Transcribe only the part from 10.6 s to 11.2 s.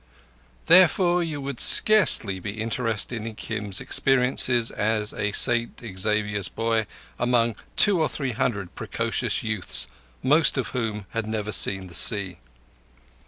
whom